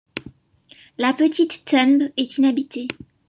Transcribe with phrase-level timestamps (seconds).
[0.97, 2.87] La petite Tunb est inhabitée.